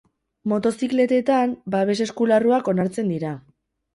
Motozikletetan, 0.53 1.51
babes-eskularruak 1.75 2.71
onartzen 2.75 3.15
dira. 3.17 3.37